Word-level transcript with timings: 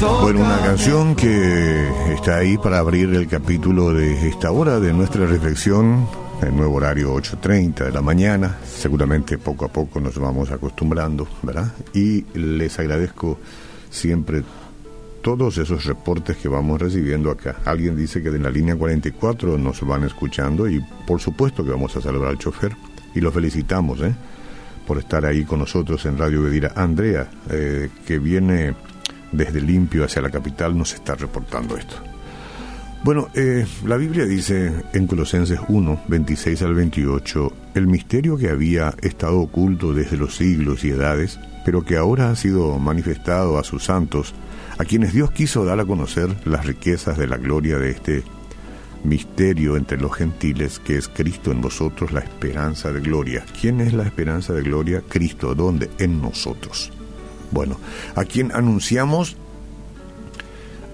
Bueno, 0.00 0.40
una 0.40 0.62
canción 0.62 1.14
que 1.14 2.12
está 2.14 2.38
ahí 2.38 2.56
para 2.56 2.78
abrir 2.78 3.14
el 3.14 3.28
capítulo 3.28 3.92
de 3.92 4.28
esta 4.28 4.50
hora 4.50 4.80
de 4.80 4.94
nuestra 4.94 5.26
reflexión, 5.26 6.08
el 6.40 6.56
nuevo 6.56 6.76
horario 6.76 7.14
8.30 7.14 7.84
de 7.84 7.92
la 7.92 8.00
mañana. 8.00 8.56
Seguramente 8.64 9.36
poco 9.36 9.66
a 9.66 9.68
poco 9.68 10.00
nos 10.00 10.18
vamos 10.18 10.50
acostumbrando, 10.50 11.28
¿verdad? 11.42 11.74
Y 11.92 12.24
les 12.32 12.78
agradezco 12.78 13.38
siempre 13.90 14.42
todos 15.20 15.58
esos 15.58 15.84
reportes 15.84 16.38
que 16.38 16.48
vamos 16.48 16.80
recibiendo 16.80 17.30
acá. 17.30 17.56
Alguien 17.66 17.94
dice 17.94 18.22
que 18.22 18.30
de 18.30 18.38
la 18.38 18.48
línea 18.48 18.76
44 18.76 19.58
nos 19.58 19.86
van 19.86 20.04
escuchando 20.04 20.66
y 20.66 20.80
por 21.06 21.20
supuesto 21.20 21.62
que 21.62 21.72
vamos 21.72 21.94
a 21.96 22.00
saludar 22.00 22.30
al 22.30 22.38
chofer 22.38 22.74
y 23.14 23.20
lo 23.20 23.30
felicitamos, 23.30 24.00
¿eh? 24.00 24.14
por 24.86 24.96
estar 24.96 25.26
ahí 25.26 25.44
con 25.44 25.58
nosotros 25.58 26.06
en 26.06 26.16
Radio 26.16 26.42
Bedira. 26.42 26.72
Andrea, 26.74 27.28
eh, 27.50 27.90
que 28.06 28.18
viene 28.18 28.74
desde 29.32 29.60
Limpio 29.60 30.04
hacia 30.04 30.22
la 30.22 30.30
capital, 30.30 30.76
nos 30.76 30.94
está 30.94 31.14
reportando 31.14 31.76
esto. 31.76 31.96
Bueno, 33.02 33.28
eh, 33.34 33.66
la 33.86 33.96
Biblia 33.96 34.26
dice 34.26 34.72
en 34.92 35.06
Colosenses 35.06 35.58
1, 35.68 36.02
26 36.08 36.62
al 36.62 36.74
28, 36.74 37.52
el 37.74 37.86
misterio 37.86 38.36
que 38.36 38.50
había 38.50 38.94
estado 39.00 39.40
oculto 39.40 39.94
desde 39.94 40.18
los 40.18 40.36
siglos 40.36 40.84
y 40.84 40.90
edades, 40.90 41.40
pero 41.64 41.82
que 41.82 41.96
ahora 41.96 42.30
ha 42.30 42.36
sido 42.36 42.78
manifestado 42.78 43.58
a 43.58 43.64
sus 43.64 43.84
santos, 43.84 44.34
a 44.76 44.84
quienes 44.84 45.14
Dios 45.14 45.30
quiso 45.30 45.64
dar 45.64 45.80
a 45.80 45.86
conocer 45.86 46.28
las 46.44 46.66
riquezas 46.66 47.16
de 47.16 47.26
la 47.26 47.38
gloria 47.38 47.78
de 47.78 47.90
este 47.90 48.22
misterio 49.02 49.78
entre 49.78 49.98
los 49.98 50.14
gentiles, 50.14 50.78
que 50.78 50.98
es 50.98 51.08
Cristo 51.08 51.52
en 51.52 51.62
vosotros, 51.62 52.12
la 52.12 52.20
esperanza 52.20 52.92
de 52.92 53.00
gloria. 53.00 53.46
¿Quién 53.58 53.80
es 53.80 53.94
la 53.94 54.02
esperanza 54.02 54.52
de 54.52 54.62
gloria? 54.62 55.02
Cristo. 55.08 55.54
¿Dónde? 55.54 55.90
En 55.98 56.20
nosotros. 56.20 56.92
Bueno, 57.50 57.76
a 58.14 58.24
quien 58.24 58.52
anunciamos 58.52 59.36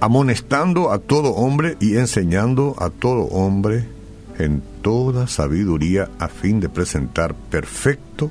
amonestando 0.01 0.93
a 0.93 0.99
todo 0.99 1.31
hombre 1.31 1.77
y 1.81 1.97
enseñando 1.97 2.75
a 2.79 2.91
todo 2.91 3.23
hombre 3.25 3.89
en 4.39 4.63
toda 4.83 5.27
sabiduría 5.27 6.11
a 6.19 6.29
fin 6.29 6.61
de 6.61 6.69
presentar 6.69 7.35
perfecto 7.35 8.31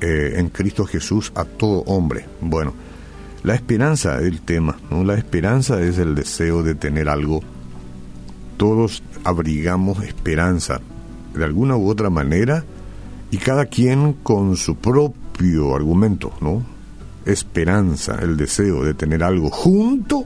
eh, 0.00 0.34
en 0.36 0.48
Cristo 0.48 0.86
Jesús 0.86 1.32
a 1.34 1.44
todo 1.44 1.80
hombre. 1.86 2.26
Bueno, 2.40 2.74
la 3.42 3.54
esperanza 3.54 4.18
es 4.20 4.26
el 4.26 4.40
tema, 4.40 4.78
¿no? 4.90 5.02
La 5.04 5.14
esperanza 5.14 5.80
es 5.82 5.98
el 5.98 6.14
deseo 6.14 6.62
de 6.62 6.74
tener 6.74 7.08
algo 7.08 7.42
todos 8.60 9.02
abrigamos 9.24 10.04
esperanza 10.04 10.82
de 11.32 11.44
alguna 11.46 11.78
u 11.78 11.88
otra 11.88 12.10
manera 12.10 12.62
y 13.30 13.38
cada 13.38 13.64
quien 13.64 14.12
con 14.12 14.54
su 14.54 14.76
propio 14.76 15.74
argumento, 15.74 16.30
¿no? 16.42 16.62
Esperanza, 17.26 18.18
el 18.22 18.36
deseo 18.36 18.84
de 18.84 18.94
tener 18.94 19.22
algo 19.22 19.50
junto 19.50 20.24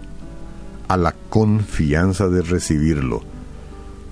a 0.88 0.96
la 0.96 1.12
confianza 1.12 2.28
de 2.28 2.42
recibirlo. 2.42 3.22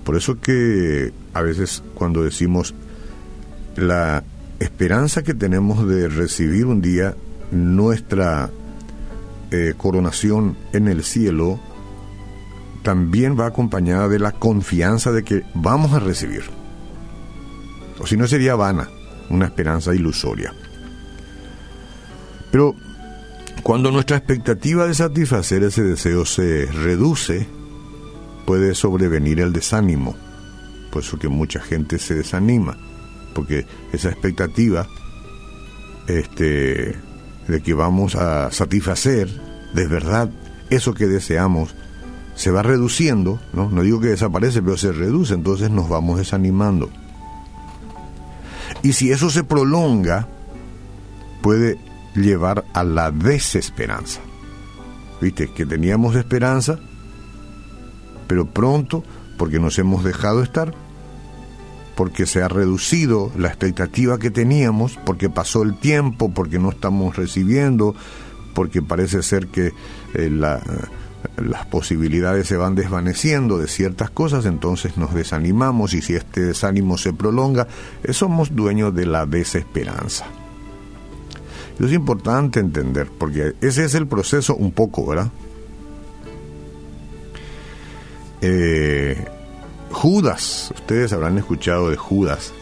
Por 0.05 0.17
eso 0.17 0.41
que 0.41 1.13
a 1.33 1.43
veces 1.43 1.83
cuando 1.95 2.23
decimos 2.23 2.75
la 3.77 4.25
esperanza 4.59 5.23
que 5.23 5.35
tenemos 5.35 5.87
de 5.87 6.09
recibir 6.09 6.67
un 6.67 6.83
día 6.83 7.17
nuestra 7.51 8.51
eh, 9.51 9.75
coronación 9.77 10.57
en 10.73 10.89
el 10.89 11.05
cielo, 11.05 11.61
también 12.83 13.39
va 13.39 13.47
acompañada 13.47 14.09
de 14.09 14.19
la 14.19 14.33
confianza 14.33 15.13
de 15.13 15.23
que 15.23 15.45
vamos 15.55 15.93
a 15.93 16.01
recibir. 16.01 16.43
O 18.01 18.07
si 18.07 18.17
no 18.17 18.27
sería 18.27 18.57
vana, 18.57 18.89
una 19.31 19.47
esperanza 19.47 19.95
ilusoria. 19.95 20.53
Pero 22.53 22.77
cuando 23.65 23.91
nuestra 23.91 24.19
expectativa 24.19 24.87
de 24.87 24.95
satisfacer 24.95 25.65
ese 25.65 25.83
deseo 25.83 26.25
se 26.25 26.67
reduce, 26.67 27.49
puede 28.47 28.75
sobrevenir 28.75 29.41
el 29.41 29.53
desánimo. 29.53 30.15
Por 30.93 31.03
eso 31.03 31.19
que 31.19 31.29
mucha 31.29 31.61
gente 31.61 31.99
se 31.99 32.15
desanima, 32.15 32.77
porque 33.35 33.67
esa 33.93 34.11
expectativa 34.11 34.87
este, 36.07 36.97
de 37.49 37.63
que 37.63 37.75
vamos 37.75 38.15
a 38.15 38.51
satisfacer 38.51 39.29
de 39.75 39.87
verdad 39.87 40.31
eso 40.71 40.93
que 40.93 41.07
deseamos 41.07 41.75
se 42.35 42.51
va 42.51 42.63
reduciendo, 42.63 43.41
¿no? 43.53 43.71
no 43.71 43.83
digo 43.83 44.01
que 44.01 44.09
desaparece, 44.09 44.63
pero 44.63 44.77
se 44.77 44.93
reduce, 44.93 45.35
entonces 45.35 45.71
nos 45.71 45.89
vamos 45.89 46.19
desanimando. 46.19 46.91
Y 48.83 48.95
si 48.95 49.13
eso 49.13 49.31
se 49.31 49.45
prolonga, 49.45 50.29
puede 51.43 51.79
llevar 52.15 52.65
a 52.73 52.85
la 52.85 53.11
desesperanza. 53.11 54.21
¿Viste? 55.21 55.49
Que 55.49 55.67
teníamos 55.67 56.17
esperanza, 56.17 56.79
pero 58.27 58.47
pronto, 58.47 59.05
porque 59.39 59.61
nos 59.61 59.79
hemos 59.79 60.03
dejado 60.05 60.43
estar, 60.43 60.75
porque 61.95 62.27
se 62.27 62.43
ha 62.43 62.49
reducido 62.49 63.31
la 63.37 63.49
expectativa 63.49 64.19
que 64.19 64.31
teníamos, 64.31 64.99
porque 65.05 65.31
pasó 65.31 65.63
el 65.63 65.79
tiempo, 65.79 66.33
porque 66.33 66.59
no 66.59 66.71
estamos 66.71 67.17
recibiendo, 67.17 67.95
porque 68.55 68.83
parece 68.83 69.23
ser 69.23 69.47
que 69.47 69.73
eh, 70.15 70.31
la 70.31 70.61
las 71.37 71.67
posibilidades 71.67 72.47
se 72.47 72.57
van 72.57 72.75
desvaneciendo 72.75 73.59
de 73.59 73.69
ciertas 73.69 74.11
cosas, 74.11 74.47
entonces 74.47 74.97
nos 74.97 75.15
desanimamos 75.15 75.95
y 75.95 76.03
si 76.03 76.15
este 76.15 76.43
desánimo 76.43 76.99
se 76.99 77.13
prolonga, 77.13 77.69
eh, 78.03 78.13
somos 78.13 78.55
dueños 78.55 78.95
de 78.95 79.07
la 79.07 79.27
desesperanza. 79.27 80.27
Es 81.81 81.93
importante 81.93 82.61
entender, 82.61 83.09
porque 83.19 83.55
ese 83.61 83.85
es 83.85 83.95
el 83.95 84.07
proceso 84.07 84.55
un 84.55 84.73
poco, 84.73 85.07
¿verdad? 85.07 85.31
Eh, 88.41 89.17
Judas, 89.91 90.73
ustedes 90.75 91.13
habrán 91.13 91.39
escuchado 91.39 91.91
de 91.91 91.97
Judas, 91.97 92.53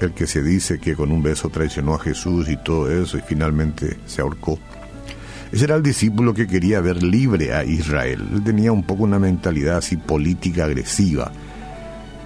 el 0.00 0.12
que 0.12 0.26
se 0.26 0.42
dice 0.42 0.78
que 0.78 0.96
con 0.96 1.12
un 1.12 1.22
beso 1.22 1.50
traicionó 1.50 1.94
a 1.94 1.98
Jesús 1.98 2.48
y 2.48 2.56
todo 2.56 2.90
eso 2.90 3.18
y 3.18 3.22
finalmente 3.22 3.98
se 4.06 4.22
ahorcó. 4.22 4.58
Ese 5.52 5.64
era 5.64 5.74
el 5.74 5.82
discípulo 5.82 6.32
que 6.32 6.46
quería 6.46 6.80
ver 6.80 7.02
libre 7.02 7.52
a 7.54 7.64
Israel. 7.64 8.26
Él 8.32 8.44
tenía 8.44 8.72
un 8.72 8.84
poco 8.84 9.02
una 9.02 9.18
mentalidad 9.18 9.78
así 9.78 9.96
política 9.96 10.64
agresiva. 10.64 11.32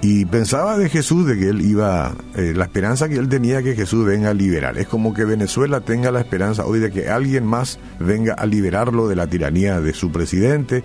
Y 0.06 0.26
pensaba 0.26 0.76
de 0.76 0.91
Jesús 0.91 1.26
de 1.26 1.38
que 1.38 1.48
él 1.48 1.62
iba, 1.62 2.15
eh, 2.34 2.53
la 2.54 2.65
esperanza 2.65 3.09
que 3.09 3.15
él 3.15 3.26
tenía 3.26 3.62
que 3.62 3.75
Jesús 3.75 4.04
venga 4.04 4.28
a 4.28 4.34
liberar. 4.34 4.76
Es 4.76 4.87
como 4.87 5.15
que 5.15 5.25
Venezuela 5.25 5.81
tenga 5.81 6.10
la 6.10 6.20
esperanza 6.20 6.66
hoy 6.66 6.78
de 6.78 6.91
que 6.91 7.09
alguien 7.09 7.47
más 7.47 7.78
venga 7.98 8.34
a 8.34 8.44
liberarlo 8.44 9.09
de 9.09 9.16
la 9.16 9.26
tiranía 9.28 9.81
de 9.81 9.94
su 9.94 10.12
presidente. 10.12 10.84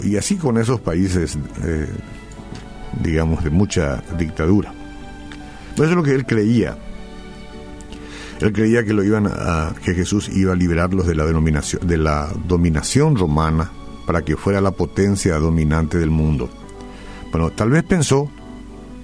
y 0.00 0.16
así 0.16 0.36
con 0.36 0.56
esos 0.56 0.80
países, 0.80 1.36
eh, 1.64 1.86
digamos, 3.02 3.44
de 3.44 3.50
mucha 3.50 4.02
dictadura. 4.18 4.72
Eso 5.74 5.84
es 5.84 5.90
lo 5.90 6.02
que 6.02 6.14
él 6.14 6.24
creía. 6.24 6.78
Él 8.40 8.54
creía 8.54 8.84
que 8.84 8.94
lo 8.94 9.04
iban 9.04 9.26
a, 9.26 9.74
que 9.84 9.92
Jesús 9.92 10.30
iba 10.30 10.54
a 10.54 10.56
liberarlos 10.56 11.06
de 11.06 11.14
la 11.14 11.26
denominación, 11.26 11.86
de 11.86 11.98
la 11.98 12.30
dominación 12.48 13.16
romana 13.16 13.70
para 14.06 14.22
que 14.22 14.38
fuera 14.38 14.62
la 14.62 14.70
potencia 14.70 15.36
dominante 15.36 15.98
del 15.98 16.08
mundo. 16.08 16.48
Bueno, 17.30 17.50
tal 17.50 17.70
vez 17.70 17.84
pensó 17.84 18.30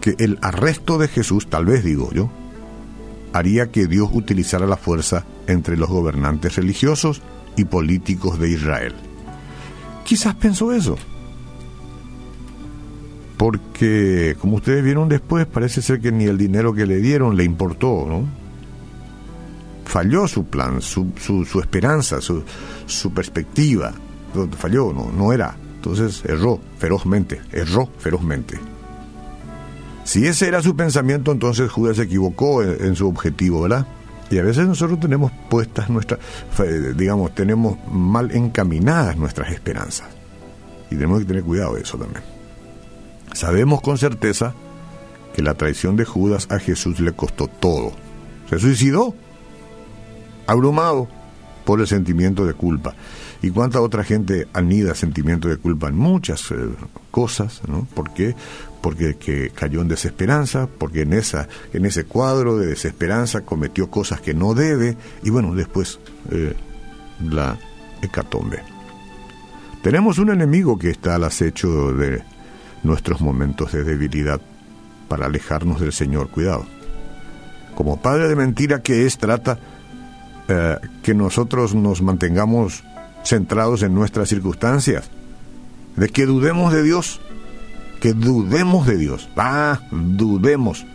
que 0.00 0.14
el 0.18 0.38
arresto 0.42 0.98
de 0.98 1.08
Jesús, 1.08 1.48
tal 1.48 1.66
vez 1.66 1.84
digo 1.84 2.10
yo, 2.12 2.30
haría 3.32 3.70
que 3.70 3.86
Dios 3.86 4.08
utilizara 4.12 4.66
la 4.66 4.76
fuerza 4.76 5.24
entre 5.46 5.76
los 5.76 5.88
gobernantes 5.88 6.56
religiosos 6.56 7.22
y 7.56 7.64
políticos 7.64 8.38
de 8.38 8.50
Israel. 8.50 8.94
Quizás 10.04 10.34
pensó 10.36 10.72
eso. 10.72 10.96
Porque, 13.36 14.36
como 14.40 14.56
ustedes 14.56 14.82
vieron 14.82 15.08
después, 15.08 15.46
parece 15.46 15.82
ser 15.82 16.00
que 16.00 16.10
ni 16.10 16.24
el 16.24 16.38
dinero 16.38 16.72
que 16.72 16.86
le 16.86 16.98
dieron 16.98 17.36
le 17.36 17.44
importó, 17.44 18.06
¿no? 18.08 18.26
falló 19.96 20.28
su 20.28 20.44
plan, 20.44 20.82
su, 20.82 21.12
su, 21.18 21.60
esperanza, 21.60 22.20
su, 22.20 22.42
su 22.84 23.12
perspectiva. 23.12 23.92
Falló, 24.58 24.92
no, 24.92 25.10
no 25.10 25.32
era. 25.32 25.56
Entonces 25.86 26.24
erró 26.24 26.58
ferozmente, 26.78 27.40
erró 27.52 27.88
ferozmente. 27.98 28.58
Si 30.02 30.26
ese 30.26 30.48
era 30.48 30.60
su 30.60 30.74
pensamiento, 30.74 31.30
entonces 31.30 31.70
Judas 31.70 31.96
se 31.96 32.02
equivocó 32.02 32.64
en, 32.64 32.96
su 32.96 33.06
objetivo, 33.06 33.62
¿verdad? 33.62 33.86
Y 34.28 34.38
a 34.38 34.42
veces 34.42 34.66
nosotros 34.66 34.98
tenemos 34.98 35.30
puestas 35.48 35.88
nuestras, 35.88 36.18
digamos, 36.96 37.36
tenemos 37.36 37.78
mal 37.88 38.32
encaminadas 38.32 39.16
nuestras 39.16 39.52
esperanzas. 39.52 40.08
Y 40.90 40.96
tenemos 40.96 41.20
que 41.20 41.26
tener 41.26 41.44
cuidado 41.44 41.76
de 41.76 41.82
eso 41.82 41.96
también. 41.96 42.24
Sabemos 43.32 43.80
con 43.80 43.96
certeza 43.96 44.54
que 45.36 45.42
la 45.42 45.54
traición 45.54 45.94
de 45.94 46.04
Judas 46.04 46.48
a 46.50 46.58
Jesús 46.58 46.98
le 46.98 47.12
costó 47.12 47.46
todo. 47.46 47.92
Se 48.50 48.58
suicidó 48.58 49.14
abrumado 50.48 51.06
por 51.66 51.80
el 51.80 51.86
sentimiento 51.86 52.46
de 52.46 52.54
culpa. 52.54 52.94
¿Y 53.42 53.50
cuánta 53.50 53.82
otra 53.82 54.04
gente 54.04 54.46
anida 54.54 54.94
sentimiento 54.94 55.48
de 55.48 55.58
culpa 55.58 55.88
en 55.88 55.96
muchas 55.96 56.50
eh, 56.52 56.54
cosas? 57.10 57.60
¿no? 57.68 57.86
¿Por 57.92 58.14
qué? 58.14 58.34
Porque 58.80 59.16
que 59.16 59.50
cayó 59.50 59.82
en 59.82 59.88
desesperanza, 59.88 60.68
porque 60.78 61.02
en, 61.02 61.12
esa, 61.12 61.48
en 61.74 61.84
ese 61.84 62.04
cuadro 62.04 62.56
de 62.56 62.68
desesperanza 62.68 63.42
cometió 63.42 63.90
cosas 63.90 64.20
que 64.20 64.32
no 64.32 64.54
debe, 64.54 64.96
y 65.24 65.30
bueno, 65.30 65.54
después 65.54 65.98
eh, 66.30 66.54
la 67.28 67.58
hecatombe. 68.00 68.62
Tenemos 69.82 70.18
un 70.18 70.30
enemigo 70.30 70.78
que 70.78 70.90
está 70.90 71.16
al 71.16 71.24
acecho 71.24 71.92
de 71.92 72.22
nuestros 72.84 73.20
momentos 73.20 73.72
de 73.72 73.82
debilidad 73.82 74.40
para 75.08 75.26
alejarnos 75.26 75.80
del 75.80 75.92
Señor. 75.92 76.28
Cuidado. 76.28 76.64
Como 77.74 78.00
padre 78.00 78.28
de 78.28 78.36
mentira 78.36 78.82
que 78.82 79.04
es, 79.04 79.18
trata 79.18 79.58
eh, 80.48 80.76
que 81.02 81.14
nosotros 81.14 81.74
nos 81.74 82.02
mantengamos 82.02 82.84
centrados 83.24 83.82
en 83.82 83.94
nuestras 83.94 84.28
circunstancias, 84.28 85.10
de 85.96 86.08
que 86.08 86.26
dudemos 86.26 86.72
de 86.72 86.82
Dios, 86.82 87.20
que 88.00 88.12
dudemos 88.12 88.86
de 88.86 88.96
Dios, 88.96 89.28
ah, 89.36 89.80
dudemos, 89.90 90.86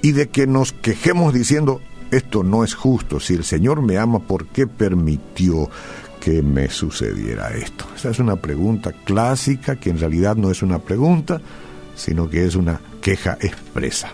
y 0.00 0.12
de 0.12 0.28
que 0.28 0.46
nos 0.46 0.72
quejemos 0.72 1.34
diciendo, 1.34 1.80
esto 2.10 2.42
no 2.42 2.64
es 2.64 2.74
justo, 2.74 3.20
si 3.20 3.34
el 3.34 3.44
Señor 3.44 3.82
me 3.82 3.98
ama, 3.98 4.20
¿por 4.20 4.46
qué 4.46 4.66
permitió 4.66 5.68
que 6.20 6.42
me 6.42 6.70
sucediera 6.70 7.50
esto? 7.54 7.86
Esa 7.96 8.10
es 8.10 8.18
una 8.18 8.36
pregunta 8.36 8.92
clásica 8.92 9.76
que 9.76 9.90
en 9.90 9.98
realidad 9.98 10.36
no 10.36 10.50
es 10.50 10.62
una 10.62 10.78
pregunta, 10.78 11.40
sino 11.94 12.30
que 12.30 12.44
es 12.44 12.54
una 12.54 12.80
queja 13.02 13.36
expresa. 13.40 14.12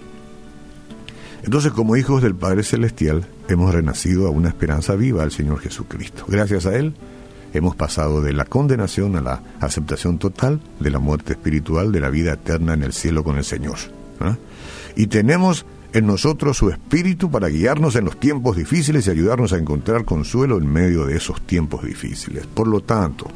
Entonces, 1.43 1.73
como 1.73 1.97
hijos 1.97 2.23
del 2.23 2.35
Padre 2.35 2.63
Celestial, 2.63 3.27
hemos 3.49 3.75
renacido 3.75 4.27
a 4.27 4.31
una 4.31 4.49
esperanza 4.49 4.95
viva 4.95 5.23
al 5.23 5.33
Señor 5.33 5.61
Jesucristo. 5.61 6.25
Gracias 6.29 6.67
a 6.67 6.77
Él, 6.77 6.95
hemos 7.55 7.77
pasado 7.77 8.21
de 8.21 8.33
la 8.33 8.45
condenación 8.45 9.17
a 9.17 9.23
la 9.23 9.43
aceptación 9.61 10.19
total 10.19 10.61
de 10.81 10.91
la 10.91 10.99
muerte 10.99 11.33
espiritual, 11.33 11.93
de 11.93 12.01
la 12.01 12.11
vida 12.11 12.35
eterna 12.35 12.75
en 12.75 12.83
el 12.83 12.93
cielo 12.93 13.25
con 13.25 13.39
el 13.39 13.45
Señor. 13.45 13.79
Y 14.97 15.07
tenemos 15.07 15.65
en 15.93 16.07
nosotros 16.07 16.59
su 16.59 16.69
espíritu 16.69 17.31
para 17.31 17.49
guiarnos 17.49 17.97
en 17.97 18.05
los 18.05 18.21
tiempos 18.21 18.57
difíciles 18.57 19.07
y 19.07 19.11
ayudarnos 19.11 19.53
a 19.53 19.59
encontrar 19.59 20.05
consuelo 20.05 20.59
en 20.59 20.71
medio 20.71 21.07
de 21.07 21.17
esos 21.17 21.41
tiempos 21.41 21.85
difíciles. 21.85 22.47
Por 22.47 22.69
lo 22.69 22.83
tanto, 22.83 23.27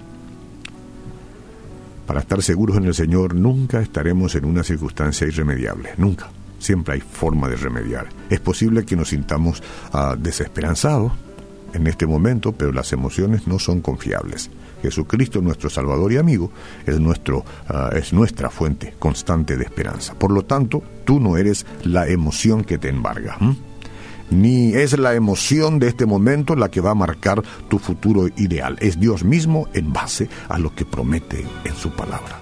para 2.06 2.20
estar 2.20 2.42
seguros 2.42 2.76
en 2.76 2.84
el 2.84 2.94
Señor, 2.94 3.34
nunca 3.34 3.80
estaremos 3.80 4.34
en 4.34 4.44
una 4.44 4.62
circunstancia 4.62 5.26
irremediable, 5.26 5.94
nunca 5.96 6.28
siempre 6.64 6.94
hay 6.94 7.00
forma 7.00 7.48
de 7.48 7.56
remediar. 7.56 8.08
Es 8.30 8.40
posible 8.40 8.84
que 8.84 8.96
nos 8.96 9.10
sintamos 9.10 9.62
uh, 9.92 10.16
desesperanzados 10.16 11.12
en 11.74 11.86
este 11.86 12.06
momento, 12.06 12.52
pero 12.52 12.72
las 12.72 12.92
emociones 12.92 13.46
no 13.46 13.58
son 13.58 13.80
confiables. 13.80 14.50
Jesucristo, 14.82 15.40
nuestro 15.40 15.70
Salvador 15.70 16.12
y 16.12 16.18
amigo, 16.18 16.50
es, 16.86 17.00
nuestro, 17.00 17.38
uh, 17.38 17.94
es 17.96 18.12
nuestra 18.12 18.50
fuente 18.50 18.94
constante 18.98 19.56
de 19.56 19.64
esperanza. 19.64 20.14
Por 20.14 20.30
lo 20.30 20.44
tanto, 20.44 20.82
tú 21.04 21.20
no 21.20 21.36
eres 21.36 21.66
la 21.84 22.08
emoción 22.08 22.64
que 22.64 22.78
te 22.78 22.88
embarga. 22.88 23.36
Ni 24.30 24.74
es 24.74 24.98
la 24.98 25.14
emoción 25.14 25.78
de 25.78 25.88
este 25.88 26.06
momento 26.06 26.56
la 26.56 26.70
que 26.70 26.80
va 26.80 26.92
a 26.92 26.94
marcar 26.94 27.42
tu 27.68 27.78
futuro 27.78 28.28
ideal. 28.36 28.76
Es 28.80 28.98
Dios 28.98 29.22
mismo 29.22 29.68
en 29.74 29.92
base 29.92 30.28
a 30.48 30.58
lo 30.58 30.74
que 30.74 30.84
promete 30.84 31.44
en 31.64 31.74
su 31.74 31.90
palabra. 31.90 32.40